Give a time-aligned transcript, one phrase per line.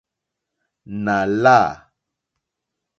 [1.03, 1.59] Nà lâ.